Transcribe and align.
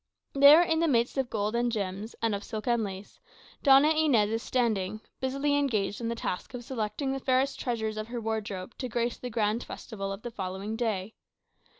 There, 0.33 0.63
in 0.63 0.79
the 0.79 0.87
midst 0.87 1.19
of 1.19 1.29
gold 1.29 1.55
and 1.55 1.71
gems, 1.71 2.15
and 2.23 2.33
of 2.33 2.43
silk 2.43 2.65
and 2.65 2.83
lace, 2.83 3.19
Doña 3.63 3.95
Inez 3.95 4.31
is 4.31 4.41
standing, 4.41 4.99
busily 5.19 5.55
engaged 5.55 6.01
in 6.01 6.07
the 6.09 6.15
task 6.15 6.55
of 6.55 6.63
selecting 6.63 7.11
the 7.11 7.19
fairest 7.19 7.59
treasures 7.59 7.97
of 7.97 8.07
her 8.07 8.19
wardrobe 8.19 8.75
to 8.79 8.89
grace 8.89 9.19
the 9.19 9.29
grand 9.29 9.63
festival 9.63 10.11
of 10.11 10.23
the 10.23 10.31
following 10.31 10.75
day. 10.75 11.13